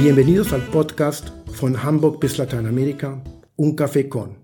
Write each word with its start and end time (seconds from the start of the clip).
Bienvenidos 0.00 0.52
al 0.52 0.60
podcast 0.60 1.32
von 1.52 1.82
Hamburg 1.82 2.20
bis 2.20 2.36
Lateinamerika, 2.36 3.20
Un 3.56 3.74
Café 3.74 4.08
Con. 4.08 4.36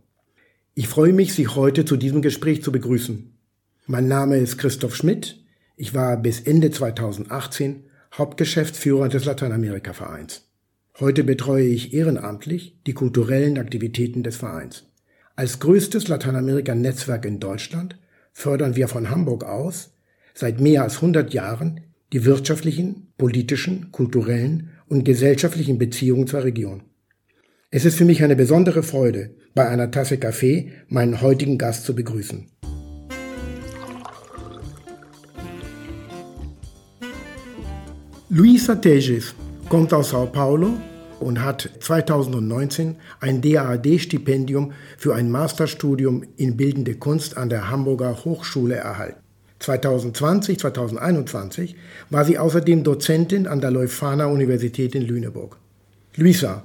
Ich 0.75 0.89
freue 0.89 1.13
mich, 1.13 1.33
Sie 1.33 1.47
heute 1.47 1.85
zu 1.85 1.97
diesem 1.97 2.23
Gespräch 2.23 2.61
zu 2.61 2.73
begrüßen. 2.73 3.33
Mein 3.87 4.09
Name 4.09 4.39
ist 4.39 4.59
Christoph 4.59 4.97
Schmidt. 4.97 5.45
Ich 5.77 5.95
war 5.95 6.17
bis 6.17 6.41
Ende 6.41 6.73
2018 6.73 7.85
Hauptgeschäftsführer 8.13 9.09
des 9.09 9.27
Lateinamerika-Vereins. 9.27 10.51
Heute 10.99 11.23
betreue 11.23 11.67
ich 11.67 11.95
ehrenamtlich 11.95 12.81
die 12.89 12.95
kulturellen 12.95 13.57
Aktivitäten 13.57 14.25
des 14.25 14.35
Vereins. 14.35 14.87
Als 15.37 15.61
größtes 15.61 16.09
Lateinamerika-Netzwerk 16.09 17.25
in 17.27 17.39
Deutschland 17.39 17.97
fördern 18.33 18.75
wir 18.75 18.89
von 18.89 19.09
Hamburg 19.09 19.45
aus 19.45 19.93
seit 20.35 20.61
mehr 20.61 20.83
als 20.83 20.97
100 20.97 21.33
Jahren 21.33 21.81
die 22.13 22.25
wirtschaftlichen, 22.25 23.13
politischen, 23.17 23.93
kulturellen 23.93 24.71
und 24.89 25.05
gesellschaftlichen 25.05 25.79
Beziehungen 25.79 26.27
zur 26.27 26.45
Region. 26.45 26.83
Es 27.71 27.85
ist 27.85 27.97
für 27.97 28.05
mich 28.05 28.23
eine 28.23 28.37
besondere 28.37 28.83
Freude, 28.83 29.35
bei 29.55 29.69
einer 29.69 29.91
Tasse 29.91 30.19
Kaffee 30.19 30.73
meinen 30.89 31.21
heutigen 31.21 31.59
Gast 31.59 31.85
zu 31.85 31.95
begrüßen. 31.95 32.47
Luisa 38.29 38.75
Teges 38.77 39.35
kommt 39.69 39.93
aus 39.93 40.11
Sao 40.11 40.27
Paulo 40.27 40.75
und 41.21 41.43
hat 41.43 41.71
2019 41.81 42.97
ein 43.21 43.41
DAAD-Stipendium 43.41 44.73
für 44.99 45.15
ein 45.15 45.31
Masterstudium 45.31 46.25
in 46.37 46.57
Bildende 46.57 46.95
Kunst 46.97 47.37
an 47.37 47.49
der 47.49 47.71
Hamburger 47.71 48.25
Hochschule 48.25 48.77
erhalten. 48.77 49.24
2020, 49.65 50.59
2021 50.59 51.77
war 52.11 52.25
sie 52.25 52.39
außerdem 52.39 52.85
Dozentin 52.85 53.47
an 53.47 53.61
der 53.61 53.71
Leuphana 53.71 54.27
Universität 54.27 54.95
in 54.95 55.03
Lüneburg. 55.03 55.57
Luisa, 56.17 56.63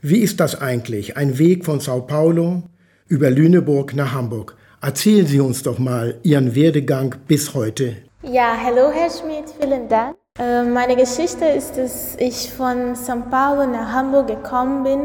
wie 0.00 0.18
ist 0.18 0.40
das 0.40 0.60
eigentlich, 0.60 1.16
ein 1.16 1.38
Weg 1.38 1.64
von 1.64 1.80
Sao 1.80 2.00
Paulo 2.02 2.62
über 3.06 3.30
Lüneburg 3.30 3.94
nach 3.94 4.12
Hamburg? 4.12 4.56
Erzählen 4.80 5.26
Sie 5.26 5.40
uns 5.40 5.62
doch 5.62 5.78
mal 5.78 6.18
Ihren 6.22 6.54
Werdegang 6.54 7.16
bis 7.26 7.54
heute. 7.54 7.96
Ja, 8.22 8.56
hallo 8.62 8.90
Herr 8.92 9.10
Schmidt, 9.10 9.44
vielen 9.60 9.88
Dank. 9.88 10.16
Äh, 10.38 10.62
meine 10.62 10.96
Geschichte 10.96 11.44
ist, 11.44 11.76
dass 11.76 12.16
ich 12.18 12.50
von 12.50 12.94
Sao 12.94 13.22
Paulo 13.30 13.66
nach 13.66 13.92
Hamburg 13.92 14.28
gekommen 14.28 14.84
bin 14.84 15.00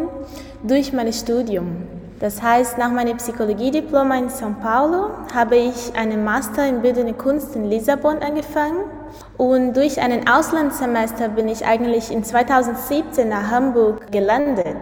durch 0.68 0.94
mein 0.94 1.12
Studium. 1.12 2.03
Das 2.20 2.42
heißt, 2.42 2.78
nach 2.78 2.92
meinem 2.92 3.18
Psychologiediplom 3.18 4.12
in 4.12 4.30
São 4.30 4.56
Paulo 4.62 5.10
habe 5.34 5.58
ich 5.58 5.96
einen 5.96 6.24
Master 6.24 6.68
in 6.68 6.82
Bildende 6.82 7.14
Kunst 7.14 7.56
in 7.56 7.66
Lissabon 7.66 8.20
angefangen 8.20 8.86
und 9.38 9.74
durch 9.74 10.00
einen 10.00 10.28
Auslandssemester 10.28 11.30
bin 11.30 11.48
ich 11.48 11.66
eigentlich 11.66 12.12
in 12.12 12.24
2017 12.24 13.28
nach 13.28 13.50
Hamburg 13.50 14.12
gelandet. 14.12 14.78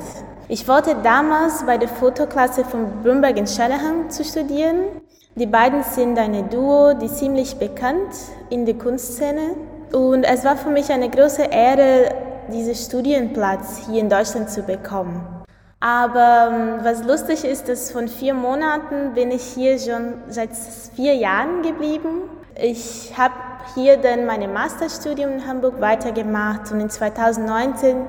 Ich 0.48 0.68
wollte 0.68 0.96
damals 1.02 1.66
bei 1.66 1.78
der 1.78 1.88
Fotoklasse 1.88 2.66
von 2.66 3.02
Bloomberg 3.02 3.38
in 3.38 3.48
Shanahan 3.48 4.10
zu 4.10 4.24
studieren. 4.24 5.02
Die 5.36 5.46
beiden 5.46 5.82
sind 5.84 6.20
eine 6.20 6.44
Duo, 6.44 6.94
die 6.94 7.08
ziemlich 7.08 7.56
bekannt 7.56 8.14
in 8.50 8.66
der 8.66 8.76
Kunstszene. 8.76 9.56
Und 9.94 10.26
es 10.26 10.44
war 10.44 10.58
für 10.58 10.70
mich 10.70 10.92
eine 10.92 11.10
große 11.10 11.44
Ehre, 11.44 12.14
diesen 12.52 12.76
Studienplatz 12.76 13.88
hier 13.88 14.02
in 14.02 14.10
Deutschland 14.10 14.50
zu 14.50 14.62
bekommen. 14.62 15.41
Aber 15.82 16.52
ähm, 16.54 16.80
was 16.84 17.04
lustig 17.04 17.44
ist, 17.44 17.68
dass 17.68 17.92
von 17.92 18.08
vier 18.08 18.36
Monaten 18.36 19.14
bin 19.16 19.32
ich 19.32 19.42
hier 19.42 19.80
schon 19.80 20.14
seit 20.30 20.52
vier 20.96 21.16
Jahren 21.16 21.64
geblieben. 21.64 22.30
Ich 22.56 23.12
habe 23.18 23.34
hier 23.74 23.98
dann 23.98 24.28
mein 24.28 24.54
Masterstudium 24.54 25.32
in 25.32 25.48
Hamburg 25.48 25.82
weitergemacht 25.82 26.72
und 26.72 26.82
in 26.82 26.90
2019 26.90 28.06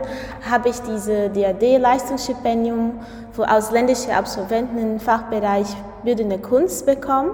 habe 0.51 0.69
ich 0.69 0.81
diese 0.81 1.31
DAD-Leistungsstipendium 1.31 3.01
für 3.33 3.51
ausländische 3.51 4.15
Absolventen 4.15 4.79
im 4.79 5.01
Fachbereich 5.01 5.69
Bildende 6.05 6.39
Kunst 6.39 6.85
bekommen. 6.85 7.31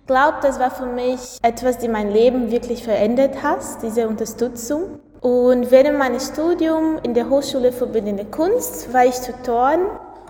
Ich 0.00 0.06
glaube, 0.06 0.36
das 0.42 0.60
war 0.60 0.70
für 0.70 0.86
mich 0.86 1.38
etwas, 1.42 1.78
die 1.78 1.88
mein 1.88 2.12
Leben 2.12 2.52
wirklich 2.52 2.84
verändert 2.84 3.42
hat, 3.42 3.60
diese 3.82 4.06
Unterstützung. 4.06 5.00
Und 5.22 5.70
während 5.70 5.98
meines 5.98 6.26
Studiums 6.26 7.00
in 7.04 7.14
der 7.14 7.30
Hochschule 7.30 7.70
für 7.70 7.86
Bildende 7.86 8.24
Kunst 8.24 8.92
war 8.92 9.04
ich 9.06 9.14
Tutorin 9.20 9.86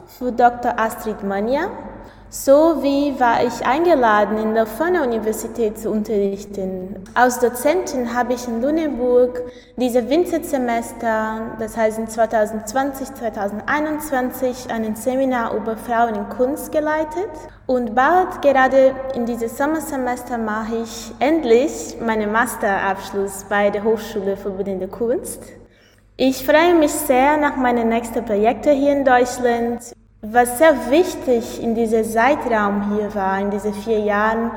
für 0.06 0.30
Dr. 0.30 0.78
Astrid 0.78 1.22
Mania 2.32 2.42
sowie 2.42 3.14
war 3.18 3.44
ich 3.44 3.64
eingeladen, 3.66 4.38
in 4.38 4.54
der 4.54 4.64
Fana 4.64 5.04
Universität 5.04 5.78
zu 5.78 5.90
unterrichten. 5.90 7.04
Als 7.14 7.38
Dozentin 7.38 8.14
habe 8.14 8.32
ich 8.32 8.48
in 8.48 8.62
Lüneburg 8.62 9.42
diese 9.76 10.08
Wintersemester, 10.08 11.56
das 11.58 11.76
heißt 11.76 11.98
in 11.98 12.08
2020, 12.08 13.14
2021, 13.14 14.70
ein 14.70 14.96
Seminar 14.96 15.54
über 15.54 15.76
Frauen 15.76 16.14
in 16.14 16.28
Kunst 16.30 16.72
geleitet. 16.72 17.30
Und 17.66 17.94
bald, 17.94 18.40
gerade 18.40 18.94
in 19.14 19.26
diesem 19.26 19.48
Sommersemester, 19.48 20.38
mache 20.38 20.76
ich 20.84 21.12
endlich 21.18 21.98
meinen 22.00 22.32
Masterabschluss 22.32 23.44
bei 23.48 23.68
der 23.68 23.84
Hochschule 23.84 24.38
für 24.38 24.50
Bildende 24.50 24.88
Kunst. 24.88 25.42
Ich 26.16 26.44
freue 26.46 26.74
mich 26.74 26.92
sehr 26.92 27.36
nach 27.36 27.56
meinen 27.56 27.90
nächsten 27.90 28.24
Projekten 28.24 28.72
hier 28.74 28.92
in 28.92 29.04
Deutschland. 29.04 29.82
Was 30.24 30.58
sehr 30.58 30.88
wichtig 30.88 31.60
in 31.60 31.74
diesem 31.74 32.04
Zeitraum 32.04 32.94
hier 32.94 33.12
war, 33.12 33.40
in 33.40 33.50
diesen 33.50 33.74
vier 33.74 33.98
Jahren, 33.98 34.52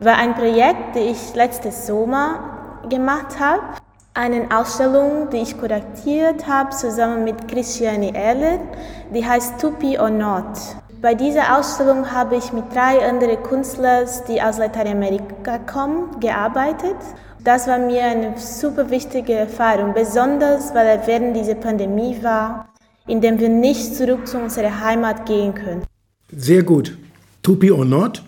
war 0.00 0.16
ein 0.16 0.34
Projekt, 0.34 0.94
das 0.94 1.02
ich 1.02 1.34
letztes 1.34 1.86
Sommer 1.86 2.82
gemacht 2.90 3.40
habe. 3.40 3.62
Eine 4.12 4.46
Ausstellung, 4.54 5.30
die 5.30 5.38
ich 5.38 5.58
kuratiert 5.58 6.46
habe, 6.46 6.76
zusammen 6.76 7.24
mit 7.24 7.48
Christiane 7.48 8.14
Ehler, 8.14 8.58
die 9.14 9.26
heißt 9.26 9.58
Tupi 9.58 9.98
or 9.98 10.10
Not. 10.10 10.44
Bei 11.00 11.14
dieser 11.14 11.58
Ausstellung 11.58 12.12
habe 12.12 12.36
ich 12.36 12.52
mit 12.52 12.64
drei 12.74 13.02
anderen 13.08 13.42
Künstlern, 13.42 14.06
die 14.28 14.42
aus 14.42 14.58
Lateinamerika 14.58 15.56
kommen, 15.60 16.20
gearbeitet. 16.20 16.96
Das 17.42 17.66
war 17.66 17.78
mir 17.78 18.04
eine 18.04 18.36
super 18.36 18.90
wichtige 18.90 19.32
Erfahrung, 19.36 19.94
besonders 19.94 20.74
weil 20.74 20.86
er 20.86 21.06
während 21.06 21.34
dieser 21.34 21.54
Pandemie 21.54 22.22
war 22.22 22.67
indem 23.08 23.40
wir 23.40 23.48
nicht 23.48 23.94
zurück 23.96 24.26
zu 24.26 24.38
unserer 24.38 24.80
Heimat 24.80 25.26
gehen 25.26 25.54
können. 25.54 25.82
Sehr 26.30 26.62
gut. 26.62 26.96
Tupi 27.42 27.70
or 27.70 27.84
not? 27.84 28.22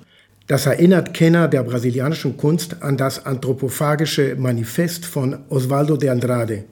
Das 0.47 0.67
erinnert 0.67 1.15
Kenner 1.15 1.47
der 1.47 1.63
brasilianischen 1.63 2.37
Kunst 2.37 2.83
an 2.83 2.97
das 2.97 3.25
anthropophagische 3.25 4.35
Manifest 4.37 5.07
von 5.07 5.39
Osvaldo 5.49 5.97
de 5.97 6.09
Andrade, 6.09 6.65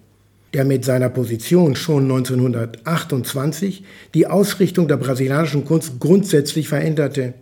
der 0.53 0.65
mit 0.65 0.85
seiner 0.85 1.11
Position 1.11 1.77
schon 1.77 2.05
1928 2.05 3.85
die 4.15 4.27
Ausrichtung 4.27 4.89
der 4.89 4.97
brasilianischen 4.97 5.65
Kunst 5.65 6.01
grundsätzlich 6.01 6.69
veränderte. 6.69 7.35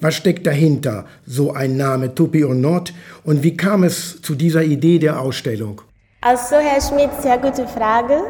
Was 0.00 0.14
steckt 0.14 0.46
dahinter, 0.46 1.06
so 1.26 1.52
ein 1.52 1.76
Name 1.76 2.14
Tupi 2.14 2.44
or 2.44 2.54
not, 2.54 2.92
und 3.24 3.42
wie 3.42 3.56
kam 3.56 3.84
es 3.84 4.22
zu 4.22 4.34
dieser 4.34 4.64
Idee 4.64 4.98
der 4.98 5.20
Ausstellung? 5.20 5.82
Also, 6.20 6.56
Herr 6.56 6.80
Schmidt, 6.80 7.10
sehr 7.22 7.38
gute 7.38 7.66
Frage. 7.68 8.22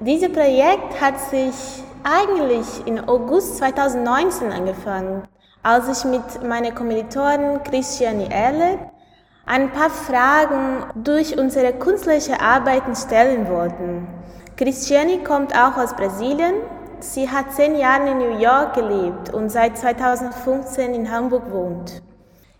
Dieses 0.00 0.30
Projekt 0.30 1.00
hat 1.00 1.18
sich 1.18 1.82
eigentlich 2.04 2.86
in 2.86 3.08
August 3.08 3.56
2019 3.56 4.52
angefangen, 4.52 5.24
als 5.64 5.88
ich 5.98 6.08
mit 6.08 6.48
meiner 6.48 6.70
Kommilitonin 6.70 7.60
Christiane 7.64 8.30
Erle 8.30 8.78
ein 9.44 9.72
paar 9.72 9.90
Fragen 9.90 10.84
durch 11.02 11.36
unsere 11.36 11.72
künstlerische 11.72 12.40
Arbeiten 12.40 12.94
stellen 12.94 13.48
wollten. 13.48 14.06
Christiane 14.56 15.24
kommt 15.24 15.52
auch 15.56 15.76
aus 15.76 15.96
Brasilien. 15.96 16.54
Sie 17.00 17.28
hat 17.28 17.52
zehn 17.52 17.74
Jahre 17.74 18.10
in 18.10 18.18
New 18.18 18.38
York 18.38 18.74
gelebt 18.74 19.34
und 19.34 19.48
seit 19.50 19.76
2015 19.78 20.94
in 20.94 21.10
Hamburg 21.10 21.50
wohnt. 21.50 22.02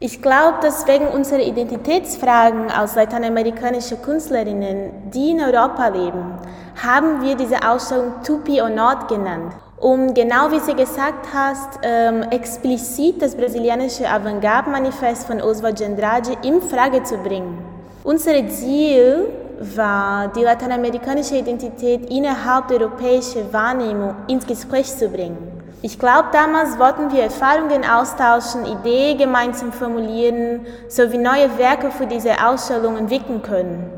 Ich 0.00 0.23
glaube, 0.23 0.59
dass 0.62 0.87
wegen 0.87 1.09
unserer 1.09 1.43
Identitätsfragen 1.43 2.71
als 2.71 2.95
lateinamerikanische 2.95 3.97
Künstlerinnen, 3.97 5.11
die 5.12 5.31
in 5.31 5.41
Europa 5.41 5.89
leben, 5.89 6.39
haben 6.81 7.21
wir 7.21 7.35
diese 7.35 7.69
Ausstellung 7.69 8.12
Tupi 8.25 8.62
or 8.62 8.69
Not 8.69 9.09
genannt, 9.09 9.55
um 9.77 10.15
genau 10.15 10.53
wie 10.53 10.61
sie 10.61 10.77
gesagt 10.77 11.27
hast, 11.35 11.81
ähm, 11.83 12.23
explizit 12.31 13.21
das 13.21 13.35
brasilianische 13.35 14.09
Avantgarde-Manifest 14.09 15.27
von 15.27 15.41
Oswald 15.41 15.83
Andrade 15.83 16.31
in 16.44 16.62
Frage 16.62 17.03
zu 17.03 17.17
bringen. 17.19 17.59
Unser 18.05 18.49
Ziel 18.51 19.27
war, 19.75 20.29
die 20.29 20.43
lateinamerikanische 20.43 21.39
Identität 21.39 22.09
innerhalb 22.09 22.69
der 22.69 22.83
europäischen 22.83 23.53
Wahrnehmung 23.53 24.15
ins 24.29 24.47
Gespräch 24.47 24.97
zu 24.97 25.09
bringen. 25.09 25.57
Ich 25.81 25.97
glaube, 25.97 26.31
damals 26.33 26.77
wollten 26.77 27.13
wir 27.13 27.23
Erfahrungen 27.23 27.85
austauschen, 27.85 28.67
Ideen 28.67 29.17
gemeinsam 29.17 29.73
formulieren, 29.73 30.67
sowie 30.89 31.19
neue 31.19 31.57
Werke 31.57 31.93
für 31.93 32.07
diese 32.07 32.33
Ausstellung 32.45 32.97
entwickeln 32.97 33.43
können. 33.43 33.89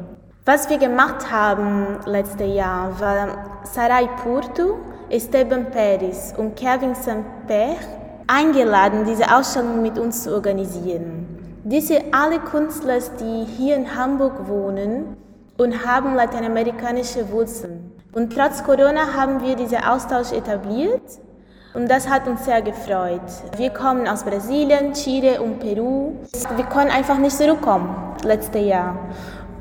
Was 0.45 0.69
wir 0.69 0.77
gemacht 0.77 1.31
haben 1.31 1.97
letztes 2.05 2.55
Jahr 2.55 3.01
war 3.01 3.29
Sarai 3.65 4.11
Porto, 4.23 4.79
Esteban 5.09 5.69
Pérez 5.73 6.37
und 6.37 6.55
Kevin 6.55 6.95
Saint-Père 6.95 7.77
eingeladen, 8.27 9.07
diese 9.07 9.35
Ausstellung 9.35 9.81
mit 9.81 9.99
uns 9.99 10.25
zu 10.25 10.35
organisieren. 10.35 11.27
Diese 11.65 11.99
alle 12.13 12.41
Künstler, 12.41 12.99
die 13.19 13.47
hier 13.57 13.77
in 13.77 13.97
Hamburg 13.97 14.47
wohnen 14.49 15.17
und 15.57 15.87
haben 15.87 16.15
lateinamerikanische 16.15 17.31
Wurzeln. 17.33 17.93
Und 18.13 18.35
trotz 18.37 18.63
Corona 18.63 19.15
haben 19.17 19.41
wir 19.41 19.57
diesen 19.57 19.83
Austausch 19.83 20.33
etabliert 20.33 21.01
und 21.75 21.89
das 21.89 22.09
hat 22.09 22.27
uns 22.27 22.45
sehr 22.45 22.63
gefreut. 22.63 23.21
Wir 23.57 23.71
kommen 23.71 24.09
aus 24.09 24.25
Brasilien, 24.25 24.93
Chile 24.93 25.41
und 25.41 25.61
Peru. 25.61 26.15
Wir 26.57 26.65
konnten 26.65 26.91
einfach 26.91 27.19
nicht 27.19 27.37
zurückkommen 27.37 27.95
letztes 28.25 28.67
Jahr 28.67 28.97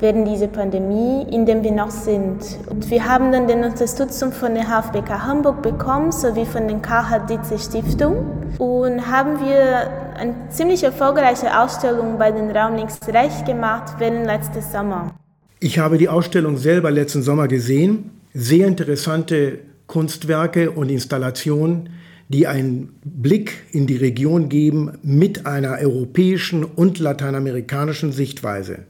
während 0.00 0.26
dieser 0.26 0.48
Pandemie, 0.48 1.26
in 1.30 1.46
der 1.46 1.62
wir 1.62 1.72
noch 1.72 1.90
sind. 1.90 2.40
Und 2.68 2.88
wir 2.90 3.06
haben 3.06 3.32
dann 3.32 3.46
die 3.46 3.54
Unterstützung 3.54 4.32
von 4.32 4.54
der 4.54 4.64
HFBK 4.64 5.10
Hamburg 5.24 5.62
bekommen, 5.62 6.10
sowie 6.10 6.46
von 6.46 6.66
der 6.66 7.26
Dietze 7.28 7.58
Stiftung 7.58 8.24
und 8.58 9.06
haben 9.06 9.38
wir 9.44 9.90
eine 10.18 10.34
ziemlich 10.48 10.82
erfolgreiche 10.82 11.58
Ausstellung 11.58 12.18
bei 12.18 12.32
den 12.32 12.50
Raum 12.50 12.76
links 12.76 12.98
rechts 13.08 13.44
gemacht 13.44 13.94
während 13.98 14.26
letzten 14.26 14.62
Sommer. 14.62 15.14
Ich 15.60 15.78
habe 15.78 15.98
die 15.98 16.08
Ausstellung 16.08 16.56
selber 16.56 16.90
letzten 16.90 17.22
Sommer 17.22 17.46
gesehen. 17.46 18.10
Sehr 18.32 18.66
interessante 18.66 19.58
Kunstwerke 19.86 20.70
und 20.70 20.88
Installationen, 20.88 21.90
die 22.30 22.46
einen 22.46 22.94
Blick 23.04 23.64
in 23.72 23.88
die 23.88 23.96
Region 23.96 24.48
geben 24.48 24.92
mit 25.02 25.46
einer 25.46 25.78
europäischen 25.80 26.64
und 26.64 27.00
lateinamerikanischen 27.00 28.12
Sichtweise. 28.12 28.84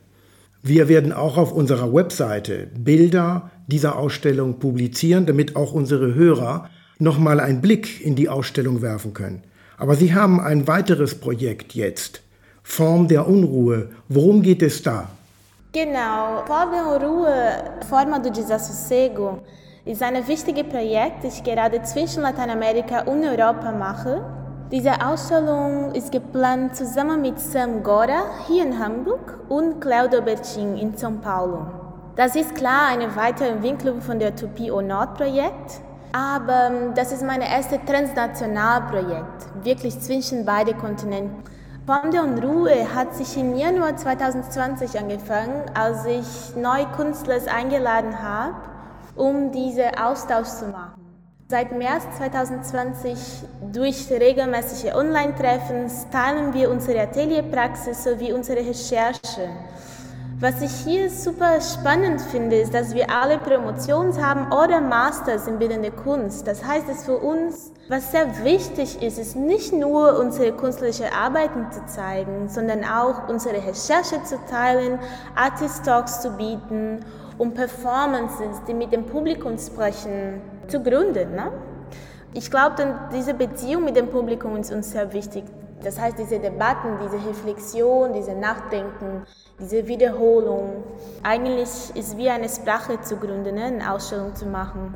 Wir 0.63 0.89
werden 0.89 1.15
auch 1.15 1.39
auf 1.39 1.51
unserer 1.51 1.93
Webseite 1.95 2.69
Bilder 2.77 3.51
dieser 3.67 3.97
Ausstellung 3.97 4.59
publizieren, 4.59 5.25
damit 5.25 5.57
auch 5.57 5.73
unsere 5.73 6.15
Hörer 6.15 6.69
nochmal 6.99 7.41
einen 7.41 7.63
Blick 7.63 8.05
in 8.05 8.15
die 8.15 8.29
Ausstellung 8.29 8.83
werfen 8.83 9.15
können. 9.15 9.43
Aber 9.79 9.95
Sie 9.95 10.15
haben 10.15 10.39
ein 10.39 10.69
weiteres 10.69 11.15
Projekt 11.15 11.75
jetzt, 11.75 12.21
Form 12.63 13.09
der 13.09 13.27
Unruhe. 13.27 13.89
Worum 14.11 14.43
geht 14.43 14.61
es 14.61 14.83
da? 14.83 15.09
Genau, 15.73 16.45
Form 16.47 16.73
der 16.73 16.87
Unruhe, 16.87 17.55
Forma 17.89 18.19
do 18.19 18.29
Desassossego, 18.29 19.41
ist 19.85 20.03
ein 20.03 20.27
wichtiges 20.29 20.69
Projekt, 20.69 21.25
das 21.25 21.37
ich 21.37 21.45
gerade 21.45 21.83
zwischen 21.83 22.23
Lateinamerika 22.23 23.03
und 23.03 23.25
Europa 23.25 23.73
mache. 23.73 24.23
Diese 24.71 24.93
Ausstellung 25.05 25.95
ist 25.95 26.13
geplant 26.13 26.77
zusammen 26.77 27.23
mit 27.23 27.41
Sam 27.41 27.83
Gora 27.83 28.23
hier 28.47 28.65
in 28.65 28.79
Hamburg 28.79 29.39
und 29.49 29.81
Claudio 29.81 30.21
Bercin 30.21 30.77
in 30.77 30.95
São 30.95 31.21
Paulo. 31.21 31.67
Das 32.15 32.37
ist 32.37 32.55
klar 32.55 32.89
eine 32.91 33.17
Weiterentwicklung 33.17 34.01
von 34.03 34.19
der 34.19 34.37
Tupio 34.37 34.83
Nord 34.83 35.15
Projekt, 35.15 35.81
aber 36.13 36.93
das 36.95 37.13
ist 37.13 37.25
mein 37.25 37.41
erstes 37.41 37.79
Transnationalprojekt, 37.87 39.65
wirklich 39.65 39.99
zwischen 40.01 40.45
beiden 40.45 40.77
Kontinenten. 40.77 41.43
Form 41.87 42.11
der 42.13 42.23
Unruhe 42.23 42.95
hat 42.95 43.15
sich 43.15 43.37
im 43.37 43.57
Januar 43.57 43.97
2020 43.97 45.01
angefangen, 45.01 45.63
als 45.75 46.05
ich 46.05 46.55
neue 46.55 46.87
Künstler 46.95 47.39
eingeladen 47.53 48.23
habe, 48.23 48.55
um 49.21 49.53
diesen 49.53 49.95
Austausch 49.97 50.49
zu 50.49 50.67
machen. 50.69 51.01
Seit 51.49 51.73
März 51.73 52.05
2020 52.17 53.19
durch 53.73 54.11
regelmäßige 54.11 54.95
Online-Treffen 54.95 55.91
teilen 56.11 56.55
wir 56.55 56.71
unsere 56.71 57.03
Atelierpraxis 57.03 58.05
sowie 58.05 58.33
unsere 58.33 58.61
Recherche. 58.61 59.51
Was 60.39 60.63
ich 60.63 60.71
hier 60.85 61.11
super 61.11 61.61
spannend 61.61 62.23
finde, 62.23 62.61
ist, 62.61 62.73
dass 62.73 62.95
wir 62.95 63.11
alle 63.11 63.37
Promotions 63.37 64.19
haben 64.19 64.51
oder 64.53 64.81
Masters 64.81 65.47
in 65.49 65.59
bildende 65.59 65.91
Kunst. 65.91 66.47
Das 66.47 66.65
heißt, 66.65 66.89
dass 66.89 67.05
für 67.05 67.19
uns, 67.19 67.73
was 67.91 68.11
sehr 68.11 68.43
wichtig 68.43 69.03
ist, 69.03 69.19
ist 69.19 69.37
nicht 69.37 69.75
nur 69.75 70.19
unsere 70.19 70.53
künstlerischen 70.53 71.13
Arbeiten 71.13 71.71
zu 71.71 71.85
zeigen, 71.85 72.49
sondern 72.49 72.85
auch 72.85 73.29
unsere 73.29 73.57
Recherche 73.57 74.23
zu 74.25 74.39
teilen, 74.49 74.99
Artist 75.35 75.85
Talks 75.85 76.23
zu 76.23 76.31
bieten 76.31 77.05
um 77.41 77.55
Performances, 77.55 78.63
die 78.69 78.75
mit 78.75 78.93
dem 78.93 79.07
Publikum 79.07 79.57
sprechen, 79.57 80.43
zu 80.69 80.83
gründen. 80.83 81.35
Ne? 81.35 81.51
Ich 82.35 82.51
glaube, 82.51 82.87
diese 83.15 83.33
Beziehung 83.33 83.83
mit 83.87 83.97
dem 83.97 84.09
Publikum 84.09 84.57
ist 84.57 84.71
uns 84.71 84.91
sehr 84.91 85.11
wichtig. 85.15 85.45
Das 85.83 85.99
heißt, 85.99 86.19
diese 86.19 86.39
Debatten, 86.39 86.99
diese 87.03 87.17
Reflexion, 87.27 88.13
diese 88.13 88.35
Nachdenken, 88.35 89.23
diese 89.59 89.89
Wiederholung. 89.89 90.85
Eigentlich 91.23 91.71
ist 91.95 92.19
wie 92.19 92.29
eine 92.29 92.51
Sprache 92.51 93.01
zu 93.01 93.17
gründen, 93.17 93.55
ne? 93.55 93.65
eine 93.65 93.91
Ausstellung 93.91 94.35
zu 94.35 94.45
machen. 94.45 94.95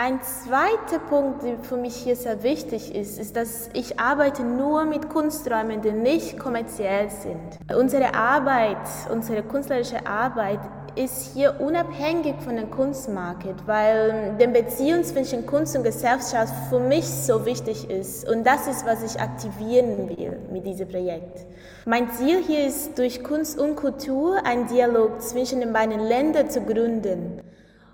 Ein 0.00 0.20
zweiter 0.22 1.00
Punkt, 1.00 1.42
der 1.42 1.58
für 1.58 1.76
mich 1.76 1.96
hier 1.96 2.14
sehr 2.14 2.44
wichtig 2.44 2.94
ist, 2.94 3.18
ist, 3.18 3.34
dass 3.34 3.68
ich 3.72 3.98
arbeite 3.98 4.44
nur 4.44 4.84
mit 4.84 5.08
Kunsträumen, 5.08 5.82
die 5.82 5.90
nicht 5.90 6.38
kommerziell 6.38 7.10
sind. 7.10 7.76
Unsere 7.76 8.14
Arbeit, 8.14 8.76
unsere 9.10 9.42
künstlerische 9.42 10.06
Arbeit 10.06 10.60
ist 10.94 11.34
hier 11.34 11.60
unabhängig 11.60 12.36
von 12.44 12.54
dem 12.54 12.70
Kunstmarkt, 12.70 13.66
weil 13.66 14.36
die 14.40 14.46
Beziehung 14.46 15.02
zwischen 15.02 15.44
Kunst 15.46 15.76
und 15.76 15.82
Gesellschaft 15.82 16.54
für 16.68 16.78
mich 16.78 17.04
so 17.04 17.44
wichtig 17.44 17.90
ist. 17.90 18.28
Und 18.28 18.46
das 18.46 18.68
ist, 18.68 18.86
was 18.86 19.02
ich 19.02 19.20
aktivieren 19.20 20.08
will 20.10 20.38
mit 20.52 20.64
diesem 20.64 20.86
Projekt. 20.86 21.44
Mein 21.86 22.08
Ziel 22.12 22.40
hier 22.46 22.68
ist, 22.68 22.96
durch 22.98 23.24
Kunst 23.24 23.58
und 23.58 23.74
Kultur 23.74 24.38
einen 24.44 24.68
Dialog 24.68 25.20
zwischen 25.22 25.58
den 25.58 25.72
beiden 25.72 25.98
Ländern 25.98 26.48
zu 26.50 26.60
gründen. 26.60 27.42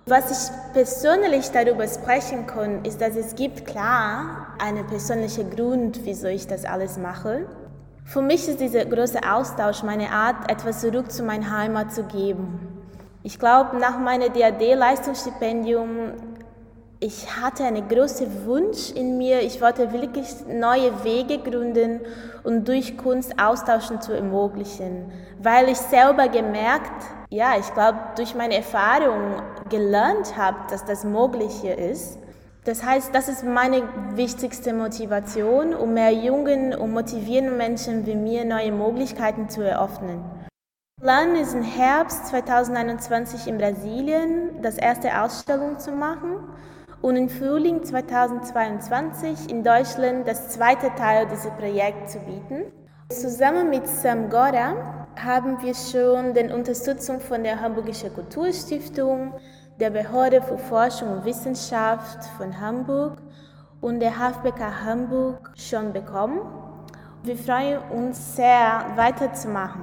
Was 0.07 0.31
ich 0.31 0.75
persönlich 0.75 1.51
darüber 1.51 1.89
sprechen 1.89 2.47
kann, 2.47 2.85
ist, 2.85 3.01
dass 3.01 3.17
es 3.17 3.35
gibt 3.37 3.65
klar 3.65 4.49
einen 4.59 4.87
persönlichen 4.87 5.49
Grund, 5.49 6.01
wieso 6.05 6.27
ich 6.29 6.47
das 6.47 6.67
alles 6.67 6.99
mache. 6.99 7.47
Für 8.05 8.21
mich 8.21 8.47
ist 8.47 8.61
dieser 8.61 8.85
große 8.85 9.21
Austausch 9.27 9.83
meine 9.83 10.11
Art, 10.11 10.51
etwas 10.51 10.83
zurück 10.83 11.11
zu 11.11 11.23
meiner 11.23 11.51
Heimat 11.51 11.95
zu 11.95 12.03
geben. 12.03 12.59
Ich 13.23 13.39
glaube, 13.39 13.79
nach 13.79 13.99
meinem 13.99 14.31
DAD-Leistungsstipendium, 14.31 16.13
ich 17.05 17.39
hatte 17.39 17.65
einen 17.65 17.87
großen 17.87 18.47
Wunsch 18.47 18.91
in 18.91 19.19
mir. 19.19 19.43
Ich 19.43 19.61
wollte 19.61 19.93
wirklich 19.93 20.27
neue 20.49 21.05
Wege 21.05 21.39
gründen 21.39 22.01
und 22.45 22.67
durch 22.67 22.97
Kunst 22.97 23.39
austauschen 23.39 24.01
zu 24.01 24.15
ermöglichen, 24.15 25.13
weil 25.39 25.69
ich 25.69 25.77
selber 25.77 26.29
gemerkt, 26.29 27.05
ja, 27.29 27.59
ich 27.59 27.75
glaube, 27.75 27.99
durch 28.17 28.35
meine 28.35 28.57
Erfahrung 28.57 29.43
gelernt 29.69 30.35
habe, 30.39 30.57
dass 30.71 30.87
das 30.87 31.05
möglich 31.05 31.53
hier 31.61 31.77
ist. 31.77 32.19
Das 32.65 32.83
heißt, 32.83 33.15
das 33.15 33.29
ist 33.29 33.45
meine 33.45 33.83
wichtigste 34.15 34.73
Motivation, 34.73 35.75
um 35.75 35.93
mehr 35.93 36.13
jungen 36.13 36.75
und 36.75 36.93
motivierenden 36.93 37.59
Menschen 37.59 38.07
wie 38.07 38.15
mir 38.15 38.47
neue 38.47 38.73
Möglichkeiten 38.73 39.51
zu 39.51 39.61
eröffnen. 39.61 40.25
Plan 41.03 41.37
ist 41.37 41.53
im 41.53 41.63
Herbst 41.63 42.29
2021 42.29 43.47
in 43.47 43.59
Brasilien 43.59 44.63
das 44.63 44.79
erste 44.79 45.21
Ausstellung 45.21 45.79
zu 45.79 45.93
machen 45.93 46.39
und 47.05 47.17
im 47.17 47.29
Frühling 47.29 47.85
2022 47.85 49.51
in 49.51 49.63
Deutschland 49.63 50.27
das 50.27 50.49
zweite 50.49 50.89
Teil 50.97 51.27
dieses 51.31 51.51
Projekts 51.59 52.15
zu 52.15 52.19
bieten. 52.21 52.73
Zusammen 53.11 53.69
mit 53.69 53.87
Sam 53.87 54.31
Gora 54.31 55.05
haben 55.15 55.59
wir 55.61 55.75
schon 55.75 56.33
die 56.33 56.51
Unterstützung 56.51 57.21
von 57.21 57.43
der 57.43 57.61
Hamburgischen 57.61 58.11
Kulturstiftung, 58.15 59.35
der 59.79 59.91
Behörde 59.91 60.41
für 60.41 60.57
Forschung 60.57 61.19
und 61.19 61.27
Wissenschaft 61.27 62.25
von 62.39 62.59
Hamburg 62.59 63.19
und 63.83 64.01
der 64.01 64.13
HFBK 64.13 64.87
Hamburg 64.87 65.53
schon 65.59 65.93
bekommen. 65.93 66.41
Wir 67.23 67.37
freuen 67.37 67.81
uns 67.91 68.35
sehr, 68.35 68.87
weiterzumachen. 68.97 69.83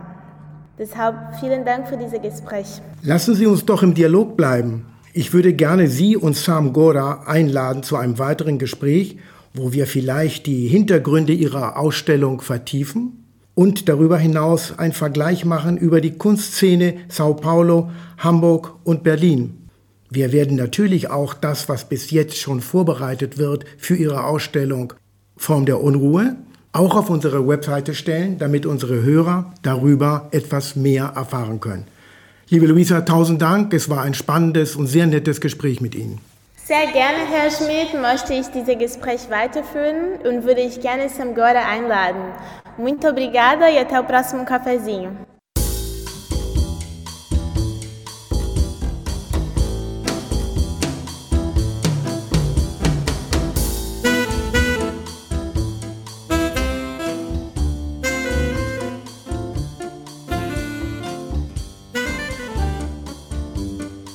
Deshalb 0.80 1.36
vielen 1.40 1.64
Dank 1.66 1.88
für 1.88 1.98
dieses 1.98 2.20
Gespräch. 2.20 2.82
Lassen 3.04 3.36
Sie 3.36 3.46
uns 3.46 3.64
doch 3.64 3.84
im 3.84 3.94
Dialog 3.94 4.36
bleiben. 4.36 4.91
Ich 5.14 5.34
würde 5.34 5.54
gerne 5.54 5.90
Sie 5.90 6.16
und 6.16 6.38
Sam 6.38 6.72
Gora 6.72 7.24
einladen 7.26 7.84
zu 7.84 7.98
einem 7.98 8.18
weiteren 8.18 8.60
Gespräch, 8.60 9.18
wo 9.54 9.74
wir 9.74 9.86
vielleicht 9.86 10.46
die 10.46 10.68
Hintergründe 10.68 11.34
Ihrer 11.34 11.78
Ausstellung 11.78 12.40
vertiefen 12.40 13.26
und 13.54 13.90
darüber 13.90 14.18
hinaus 14.18 14.80
einen 14.80 14.94
Vergleich 14.94 15.44
machen 15.44 15.76
über 15.76 16.00
die 16.00 16.18
Kunstszene 16.18 16.96
Sao 17.10 17.34
Paulo, 17.34 17.92
Hamburg 18.20 18.76
und 18.86 19.04
Berlin. 19.04 19.68
Wir 20.10 20.32
werden 20.32 20.56
natürlich 20.56 21.10
auch 21.10 21.34
das, 21.34 21.68
was 21.68 21.90
bis 21.90 22.12
jetzt 22.12 22.38
schon 22.38 22.62
vorbereitet 22.62 23.38
wird 23.38 23.66
für 23.78 23.98
Ihre 23.98 24.24
Ausstellung 24.24 24.94
Form 25.36 25.66
der 25.66 25.82
Unruhe, 25.82 26.38
auch 26.72 26.96
auf 26.96 27.10
unsere 27.10 27.46
Webseite 27.46 27.96
stellen, 27.96 28.38
damit 28.38 28.66
unsere 28.66 29.04
Hörer 29.04 29.54
darüber 29.62 30.30
etwas 30.32 30.78
mehr 30.78 31.12
erfahren 31.16 31.60
können. 31.60 31.86
Liebe 32.52 32.66
Luisa, 32.66 33.00
tausend 33.00 33.42
Dank. 33.42 33.74
Es 33.74 33.90
war 33.90 34.02
ein 34.02 34.14
spannendes 34.14 34.76
und 34.76 34.86
sehr 34.86 35.08
nettes 35.08 35.40
Gespräch 35.40 35.80
mit 35.80 35.96
Ihnen. 35.96 36.20
Sehr 36.58 36.86
gerne, 36.92 37.20
Herr 37.32 37.50
Schmidt, 37.50 37.94
möchte 37.94 38.34
ich 38.34 38.48
dieses 38.48 38.78
Gespräch 38.78 39.30
weiterführen 39.30 40.20
und 40.26 40.44
würde 40.44 40.60
ich 40.60 40.82
gerne 40.82 41.08
Sam 41.08 41.34
Gora 41.34 41.66
einladen. 41.66 42.22
Muito 42.78 43.08
obrigada 43.08 43.70
e 43.72 43.80
até 43.80 43.98
o 43.98 44.04
próximo 44.04 44.44
cafezinho. 44.44 45.31